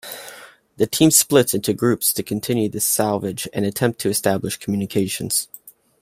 [0.77, 5.47] The team splits into groups to continue the salvage and attempt to establish communications.